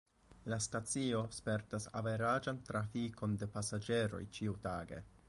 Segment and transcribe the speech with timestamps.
[0.51, 5.05] La stacio spertas averaĝan trafikon de pasaĝeroj ĉiutage.